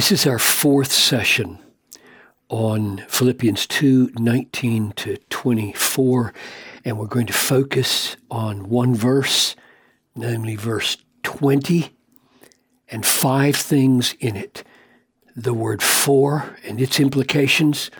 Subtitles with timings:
[0.00, 1.58] This is our fourth session
[2.48, 6.32] on Philippians 2 19 to 24,
[6.86, 9.56] and we're going to focus on one verse,
[10.16, 11.94] namely verse 20,
[12.88, 14.64] and five things in it.
[15.36, 17.90] The word for and its implications,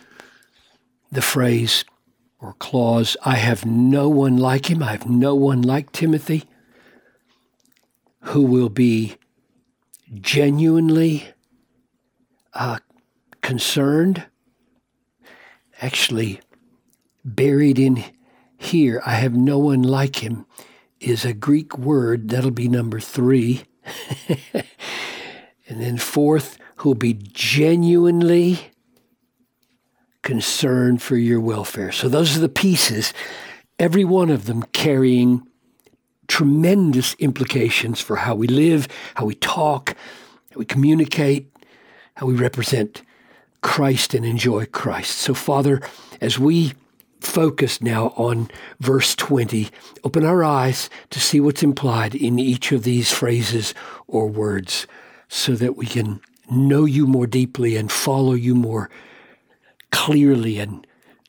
[1.12, 1.84] the phrase
[2.40, 6.44] or clause, I have no one like him, I have no one like Timothy,
[8.20, 9.16] who will be
[10.18, 11.34] genuinely
[12.54, 12.78] uh,
[13.42, 14.24] concerned.
[15.80, 16.40] Actually,
[17.24, 18.04] buried in
[18.58, 20.46] here, I have no one like him,
[21.00, 22.28] is a Greek word.
[22.28, 23.64] That'll be number three.
[24.52, 28.70] and then fourth, who'll be genuinely
[30.22, 31.92] concerned for your welfare.
[31.92, 33.12] So those are the pieces,
[33.78, 35.42] every one of them carrying
[36.28, 39.96] tremendous implications for how we live, how we talk,
[40.52, 41.49] how we communicate,
[42.14, 43.02] how we represent
[43.62, 45.18] Christ and enjoy Christ.
[45.18, 45.80] So, Father,
[46.20, 46.72] as we
[47.20, 49.68] focus now on verse 20,
[50.04, 53.74] open our eyes to see what's implied in each of these phrases
[54.06, 54.86] or words
[55.28, 58.90] so that we can know you more deeply and follow you more
[59.90, 60.86] clearly and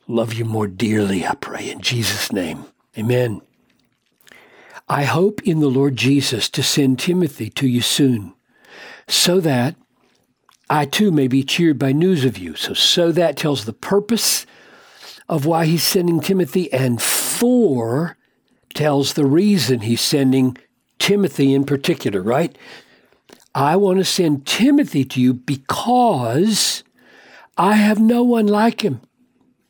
[0.08, 2.66] love you more dearly, I pray, in Jesus' name.
[2.98, 3.42] Amen.
[4.90, 8.34] I hope in the Lord Jesus to send Timothy to you soon,
[9.08, 9.76] so that
[10.72, 12.56] I too may be cheered by news of you.
[12.56, 14.46] So, so that tells the purpose
[15.28, 18.18] of why he's sending Timothy, and for
[18.74, 20.58] tells the reason he's sending
[20.98, 22.58] Timothy in particular, right?
[23.54, 26.86] I want to send Timothy to you because
[27.58, 29.02] I have no one like him.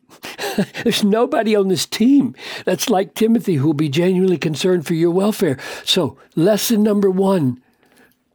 [0.84, 5.10] There's nobody on this team that's like Timothy who will be genuinely concerned for your
[5.10, 5.58] welfare.
[5.84, 7.60] So, lesson number one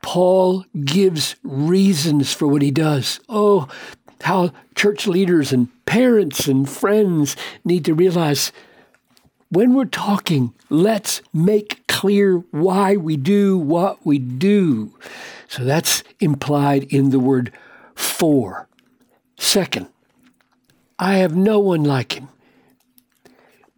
[0.07, 3.19] Paul gives reasons for what he does.
[3.29, 3.67] Oh,
[4.21, 7.35] how church leaders and parents and friends
[7.65, 8.53] need to realize
[9.49, 14.97] when we're talking, let's make clear why we do what we do.
[15.49, 17.53] So that's implied in the word
[17.97, 18.69] for.
[19.41, 19.89] Second,
[21.01, 22.29] I have no one like him.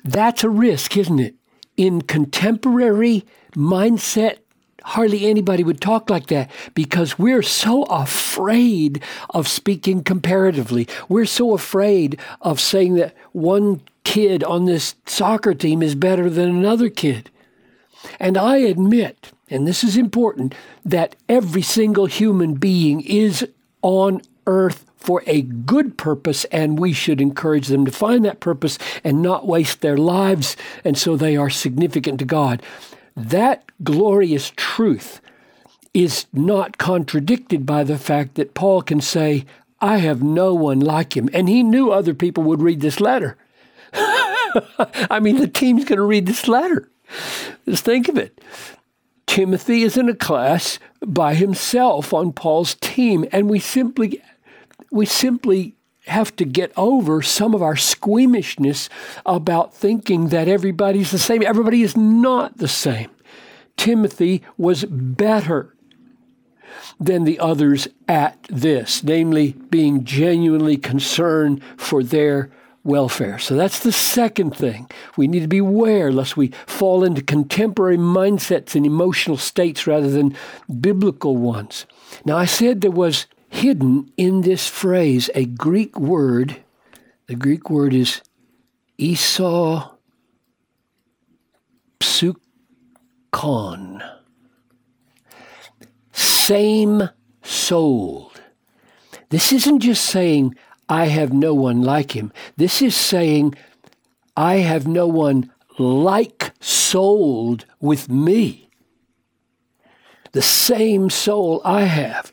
[0.04, 1.36] That's a risk, isn't it?
[1.78, 3.24] In contemporary
[3.54, 4.40] mindset,
[4.88, 10.88] hardly anybody would talk like that because we're so afraid of speaking comparatively.
[11.08, 16.48] We're so afraid of saying that one kid on this soccer team is better than
[16.48, 17.30] another kid.
[18.18, 20.54] And I admit, and this is important,
[20.84, 23.46] that every single human being is
[23.82, 28.78] on earth for a good purpose, and we should encourage them to find that purpose
[29.04, 32.62] and not waste their lives, and so they are significant to God.
[33.18, 35.20] That glorious truth
[35.92, 39.44] is not contradicted by the fact that Paul can say,
[39.80, 41.28] I have no one like him.
[41.32, 43.36] And he knew other people would read this letter.
[43.92, 46.88] I mean, the team's going to read this letter.
[47.64, 48.40] Just think of it.
[49.26, 54.22] Timothy is in a class by himself on Paul's team, and we simply
[54.90, 55.74] we simply
[56.08, 58.88] have to get over some of our squeamishness
[59.26, 61.42] about thinking that everybody's the same.
[61.42, 63.10] Everybody is not the same.
[63.76, 65.74] Timothy was better
[67.00, 72.50] than the others at this, namely being genuinely concerned for their
[72.84, 73.38] welfare.
[73.38, 74.90] So that's the second thing.
[75.16, 80.36] We need to beware lest we fall into contemporary mindsets and emotional states rather than
[80.80, 81.86] biblical ones.
[82.24, 86.62] Now, I said there was hidden in this phrase a Greek word.
[87.26, 88.20] The Greek word is
[88.96, 89.94] Esau
[92.00, 92.38] psukon.
[96.12, 97.10] Same
[97.42, 98.40] souled.
[99.30, 100.54] This isn't just saying,
[100.88, 102.32] I have no one like him.
[102.56, 103.54] This is saying,
[104.36, 108.70] I have no one like souled with me.
[110.32, 112.32] The same soul I have.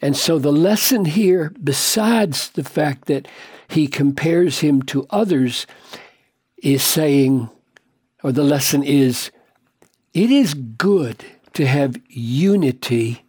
[0.00, 3.26] And so the lesson here, besides the fact that
[3.66, 5.66] he compares him to others,
[6.62, 7.50] is saying,
[8.22, 9.30] or the lesson is,
[10.14, 11.24] it is good
[11.54, 13.24] to have unity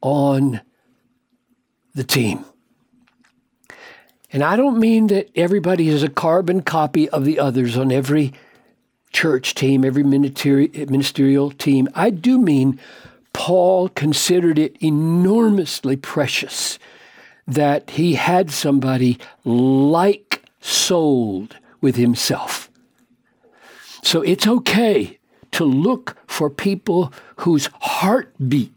[0.00, 0.60] on
[1.94, 2.44] the team.
[4.32, 8.32] And I don't mean that everybody is a carbon copy of the others on every
[9.12, 11.88] church team, every ministerial team.
[11.94, 12.78] I do mean
[13.46, 16.80] Paul considered it enormously precious
[17.46, 22.68] that he had somebody like souled with himself.
[24.02, 25.20] So it's okay
[25.52, 28.74] to look for people whose heartbeat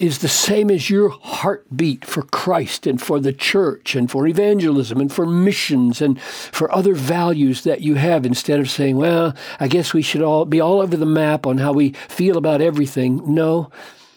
[0.00, 4.98] is the same as your heartbeat for Christ and for the church and for evangelism
[4.98, 9.68] and for missions and for other values that you have instead of saying, well, I
[9.68, 13.34] guess we should all be all over the map on how we feel about everything.
[13.34, 13.70] No,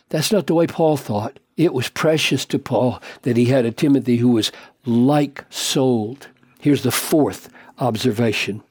[0.07, 1.37] that's not the way Paul thought.
[1.57, 4.53] It was precious to Paul that he had a Timothy who was
[4.85, 6.27] like souled.
[6.61, 8.63] Here's the fourth observation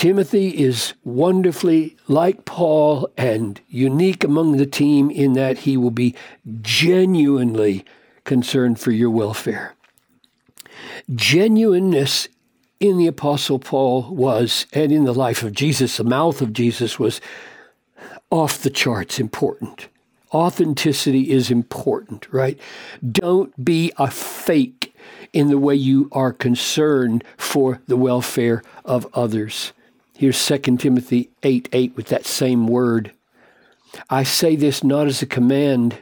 [0.00, 6.14] Timothy is wonderfully like Paul and unique among the team in that he will be
[6.62, 7.84] genuinely
[8.24, 9.74] concerned for your welfare.
[11.14, 12.28] Genuineness
[12.80, 16.98] in the Apostle Paul was, and in the life of Jesus, the mouth of Jesus
[16.98, 17.20] was
[18.30, 19.88] off the charts important.
[20.32, 22.58] Authenticity is important, right?
[23.06, 24.94] Don't be a fake
[25.34, 29.74] in the way you are concerned for the welfare of others.
[30.20, 33.12] Here's 2 Timothy 8 8 with that same word.
[34.10, 35.96] I say this not as a command,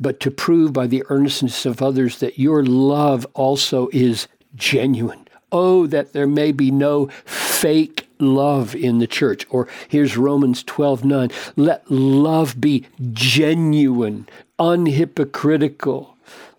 [0.00, 4.26] but to prove by the earnestness of others that your love also is
[4.56, 5.28] genuine.
[5.52, 9.46] Oh, that there may be no fake love in the church.
[9.48, 11.30] Or here's Romans 12 9.
[11.54, 14.28] Let love be genuine,
[14.58, 16.08] unhypocritical.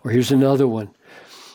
[0.05, 0.95] Or here's another one.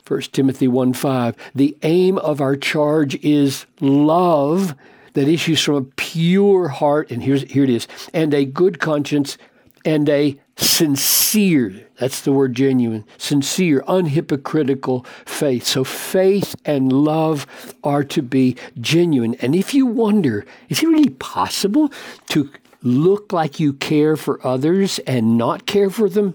[0.07, 1.35] 1 Timothy 1 5.
[1.55, 4.75] The aim of our charge is love
[5.19, 9.37] that issues from a pure heart, and here's, here it is, and a good conscience
[9.85, 15.67] and a sincere, that's the word genuine, sincere, unhypocritical faith.
[15.67, 17.47] So faith and love
[17.83, 19.35] are to be genuine.
[19.41, 21.93] And if you wonder, is it really possible
[22.29, 22.51] to
[22.83, 26.35] look like you care for others and not care for them?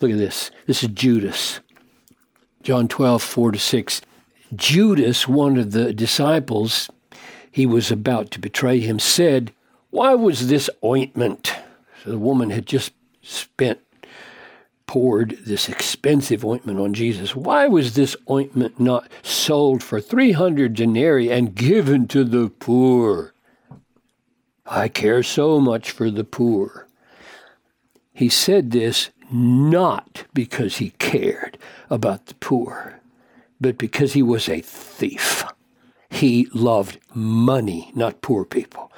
[0.00, 0.50] Look at this.
[0.66, 1.60] This is Judas.
[2.62, 4.02] John 12, 4 to 6.
[4.54, 6.90] Judas, one of the disciples,
[7.50, 9.52] he was about to betray him, said,
[9.90, 11.54] Why was this ointment?
[12.02, 12.92] So the woman had just
[13.22, 13.80] spent,
[14.86, 17.36] poured this expensive ointment on Jesus.
[17.36, 23.34] Why was this ointment not sold for 300 denarii and given to the poor?
[24.66, 26.86] I care so much for the poor.
[28.12, 31.58] He said this not because he cared
[31.90, 33.00] about the poor,
[33.60, 35.44] but because he was a thief.
[36.10, 38.90] He loved money, not poor people.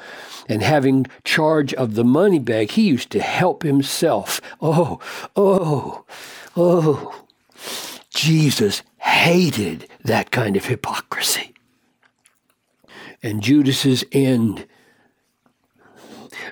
[0.49, 4.41] And having charge of the money bag, he used to help himself.
[4.61, 4.99] Oh,
[5.37, 6.05] oh,
[6.57, 7.25] oh.
[8.11, 11.55] Jesus hated that kind of hypocrisy.
[13.23, 14.67] And Judas's end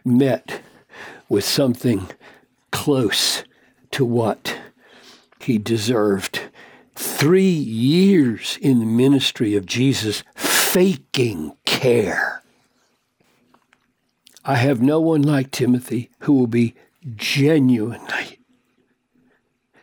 [0.04, 0.62] met
[1.28, 2.08] with something
[2.70, 3.44] close
[3.90, 4.58] to what
[5.40, 6.40] he deserved.
[6.94, 10.22] Three years in the ministry of Jesus
[10.72, 12.42] faking care.
[14.44, 16.74] I have no one like Timothy who will be
[17.16, 18.38] genuinely.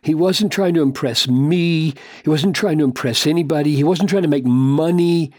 [0.03, 1.95] He wasn't trying to impress me.
[2.23, 3.75] He wasn't trying to impress anybody.
[3.75, 5.31] He wasn't trying to make money.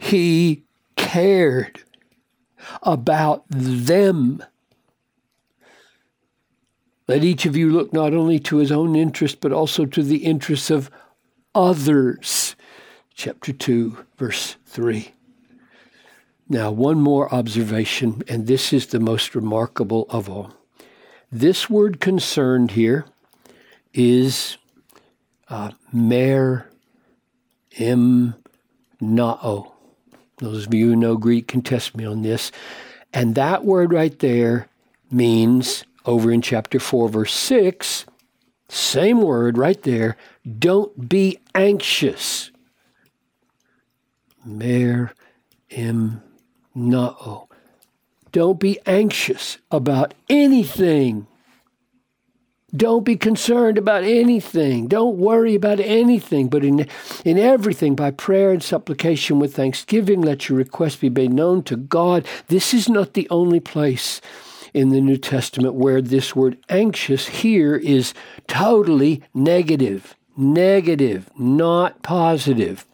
[0.00, 0.64] He
[0.96, 1.84] cared
[2.82, 4.42] about them.
[7.06, 10.24] Let each of you look not only to his own interest, but also to the
[10.24, 10.90] interests of
[11.54, 12.56] others
[13.18, 15.12] chapter 2, verse 3.
[16.48, 20.52] Now, one more observation, and this is the most remarkable of all.
[21.30, 23.06] This word concerned here
[23.92, 24.56] is
[25.48, 26.70] uh, mer
[29.00, 29.72] nao.
[30.36, 32.52] Those of you who know Greek can test me on this.
[33.12, 34.68] And that word right there
[35.10, 38.06] means, over in chapter 4, verse 6,
[38.68, 40.16] same word right there,
[40.58, 42.52] don't be anxious
[44.44, 45.12] mer
[45.70, 46.22] im
[46.74, 47.48] nao.
[48.32, 51.26] Don't be anxious about anything.
[52.76, 54.88] Don't be concerned about anything.
[54.88, 56.86] Don't worry about anything, but in,
[57.24, 61.76] in everything, by prayer and supplication with thanksgiving, let your request be made known to
[61.76, 62.26] God.
[62.48, 64.20] This is not the only place
[64.74, 68.12] in the New Testament where this word anxious here is
[68.46, 70.14] totally negative.
[70.36, 72.84] Negative, not positive.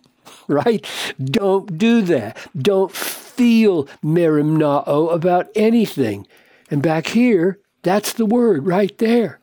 [0.49, 0.85] right?
[1.23, 2.37] Don't do that.
[2.57, 6.27] Don't feel merimnao about anything.
[6.71, 9.41] And back here, that's the word right there.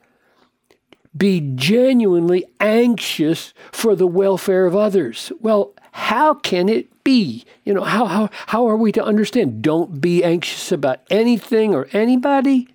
[1.16, 5.30] Be genuinely anxious for the welfare of others.
[5.40, 7.44] Well, how can it be?
[7.64, 9.62] You know, how, how, how are we to understand?
[9.62, 12.68] Don't be anxious about anything or anybody.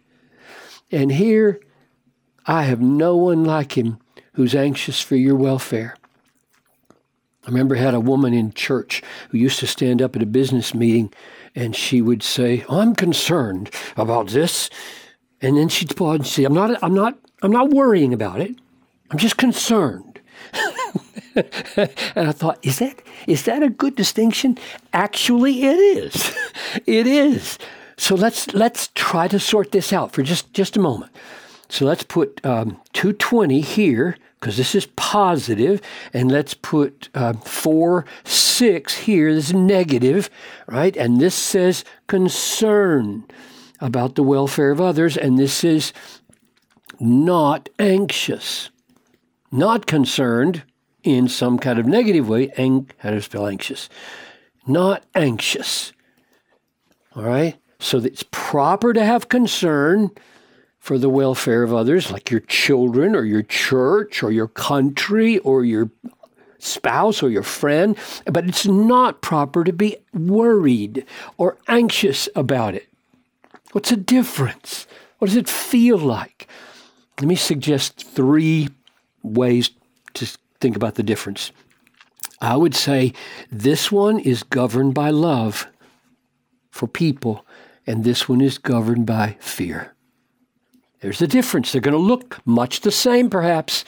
[0.91, 1.59] And here,
[2.45, 3.97] I have no one like him
[4.33, 5.95] who's anxious for your welfare.
[7.47, 10.25] I remember I had a woman in church who used to stand up at a
[10.25, 11.13] business meeting
[11.55, 14.69] and she would say, oh, I'm concerned about this.
[15.41, 18.53] And then she'd pause and say, I'm not, I'm not, I'm not worrying about it.
[19.09, 20.19] I'm just concerned.
[21.35, 24.57] and I thought, is that is that a good distinction?
[24.91, 26.35] Actually, it is.
[26.85, 27.57] it is.
[27.95, 31.11] So let's let's try to sort this out for just just a moment.
[31.69, 35.81] So let's put um, 220 here because this is positive,
[36.13, 39.33] and let's put uh, 4, 6 here.
[39.33, 40.29] This is negative,
[40.67, 40.95] right?
[40.95, 43.25] And this says concern
[43.79, 45.91] about the welfare of others, and this is
[46.99, 48.69] not anxious,
[49.51, 50.63] not concerned
[51.03, 52.49] in some kind of negative way.
[52.57, 53.89] Ang- how to spell anxious?
[54.67, 55.93] Not anxious.
[57.15, 57.55] All right?
[57.79, 60.11] So it's proper to have concern
[60.87, 65.65] for the welfare of others, like your children or your church or your country or
[65.65, 65.91] your
[66.59, 71.05] spouse or your friend, but it's not proper to be worried
[71.37, 72.87] or anxious about it.
[73.73, 74.87] What's the difference?
[75.17, 76.47] What does it feel like?
[77.19, 78.69] Let me suggest three
[79.23, 79.71] ways
[80.13, 80.25] to
[80.61, 81.51] think about the difference.
[82.39, 83.11] I would say
[83.51, 85.67] this one is governed by love
[86.71, 87.45] for people,
[87.85, 89.96] and this one is governed by fear.
[90.99, 91.71] There's a difference.
[91.71, 93.85] They're going to look much the same, perhaps.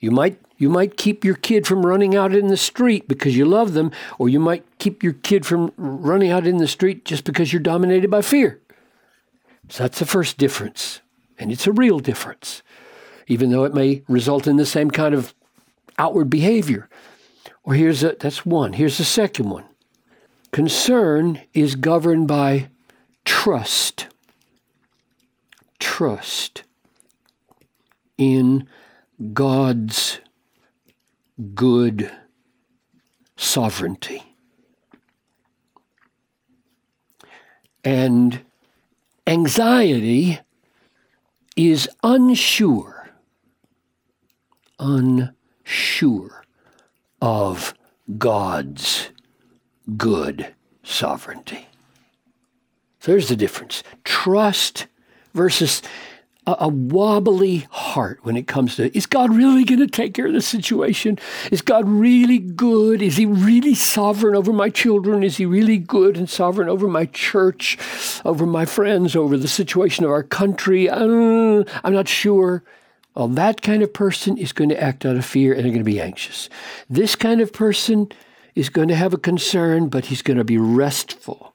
[0.00, 3.44] You might you might keep your kid from running out in the street because you
[3.44, 7.24] love them, or you might keep your kid from running out in the street just
[7.24, 8.60] because you're dominated by fear.
[9.68, 11.00] So that's the first difference,
[11.38, 12.62] and it's a real difference,
[13.26, 15.34] even though it may result in the same kind of
[15.98, 16.88] outward behavior.
[17.64, 18.74] Or here's a that's one.
[18.74, 19.64] Here's the second one.
[20.52, 22.68] Concern is governed by
[23.24, 24.06] trust
[25.96, 26.64] trust
[28.18, 28.66] in
[29.32, 30.18] God's
[31.54, 32.10] good
[33.36, 34.24] sovereignty.
[37.84, 38.40] And
[39.24, 40.40] anxiety
[41.54, 43.10] is unsure,
[44.80, 46.42] unsure
[47.22, 47.72] of
[48.18, 49.10] God's
[49.96, 51.68] good sovereignty.
[53.02, 53.84] There's the difference.
[54.02, 54.88] Trust
[55.34, 55.82] versus
[56.46, 60.26] a, a, wobbly heart when it comes to is God really going to take care
[60.26, 61.18] of the situation?
[61.50, 63.02] Is God really good?
[63.02, 65.22] Is He really sovereign over my children?
[65.22, 67.78] Is He really good and sovereign over my church,
[68.24, 70.88] over my friends, over the situation of our country?
[70.88, 72.62] Uh, I'm not sure.
[73.14, 75.78] Well, that kind of person is going to act out of fear and they're going
[75.78, 76.48] to be anxious.
[76.90, 78.08] This kind of person
[78.56, 81.53] is going to have a concern, but he's going to be restful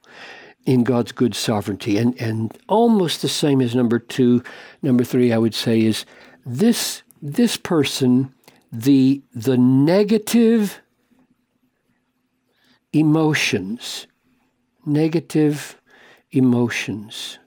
[0.66, 1.96] in God's good sovereignty.
[1.96, 4.42] And, and almost the same as number two.
[4.82, 6.04] Number three, I would say, is
[6.44, 8.34] this, this person,
[8.72, 10.80] the, the negative
[12.92, 14.06] emotions,
[14.84, 15.80] negative
[16.32, 17.38] emotions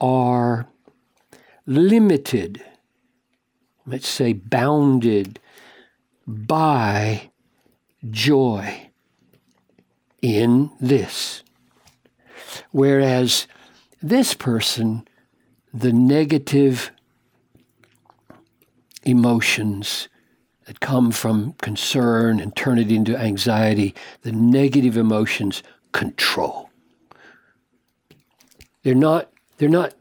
[0.00, 0.66] are
[1.66, 2.62] limited,
[3.86, 5.38] let's say bounded
[6.26, 7.30] by
[8.10, 8.89] joy
[10.22, 11.42] in this.
[12.70, 13.46] Whereas
[14.02, 15.06] this person,
[15.72, 16.90] the negative
[19.02, 20.08] emotions
[20.66, 25.62] that come from concern and turn it into anxiety, the negative emotions
[25.92, 26.70] control.
[28.82, 29.94] They're not, they're not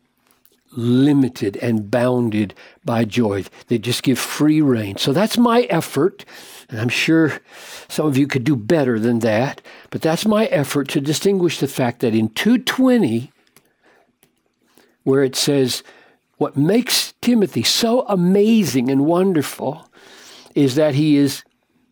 [0.71, 2.53] limited and bounded
[2.85, 3.43] by joy.
[3.67, 4.97] They just give free rein.
[4.97, 6.25] So that's my effort.
[6.69, 7.39] And I'm sure
[7.87, 9.61] some of you could do better than that.
[9.89, 13.31] But that's my effort to distinguish the fact that in 220,
[15.03, 15.83] where it says,
[16.37, 19.89] what makes Timothy so amazing and wonderful
[20.55, 21.43] is that he is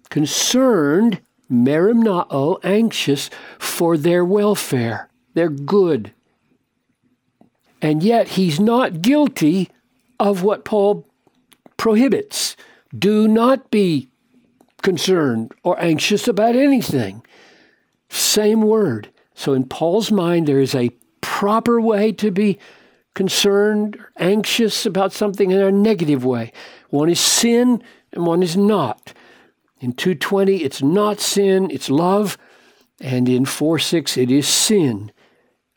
[0.10, 1.20] concerned,
[1.52, 3.30] merimnao, anxious
[3.60, 6.14] for their welfare, their good.
[7.82, 9.70] And yet he's not guilty
[10.20, 11.08] of what Paul
[11.78, 12.56] prohibits.
[12.98, 14.10] Do not be
[14.82, 17.24] concerned or anxious about anything.
[18.10, 19.10] Same word.
[19.36, 20.92] So in Paul's mind, there is a
[21.22, 22.58] proper way to be
[23.14, 26.52] concerned, anxious about something in a negative way.
[26.90, 29.14] One is sin and one is not.
[29.80, 32.38] In 220, it's not sin, it's love.
[33.00, 35.12] And in 4 6, it is sin.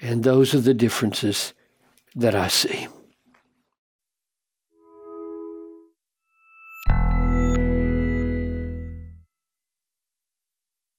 [0.00, 1.52] And those are the differences
[2.14, 2.88] that I see.